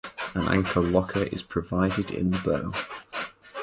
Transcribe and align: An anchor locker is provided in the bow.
An 0.33 0.47
anchor 0.47 0.81
locker 0.81 1.25
is 1.25 1.43
provided 1.43 2.09
in 2.09 2.31
the 2.31 2.39
bow. 2.39 3.27